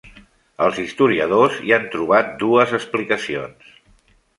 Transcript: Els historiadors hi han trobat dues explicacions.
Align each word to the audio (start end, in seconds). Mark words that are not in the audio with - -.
Els 0.67 0.79
historiadors 0.83 1.61
hi 1.67 1.75
han 1.77 1.87
trobat 1.95 2.35
dues 2.43 2.77
explicacions. 2.83 3.75